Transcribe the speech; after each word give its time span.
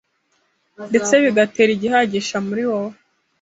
ndetse 0.89 1.13
bigatera 1.23 1.71
igihagisha 1.73 2.35
muri 2.47 2.63
wowe 2.69 2.95